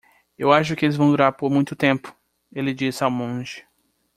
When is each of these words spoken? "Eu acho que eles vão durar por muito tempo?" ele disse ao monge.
"Eu 0.35 0.51
acho 0.51 0.75
que 0.75 0.83
eles 0.83 0.95
vão 0.95 1.09
durar 1.11 1.31
por 1.31 1.51
muito 1.51 1.75
tempo?" 1.75 2.11
ele 2.51 2.73
disse 2.73 3.03
ao 3.03 3.11
monge. 3.11 3.63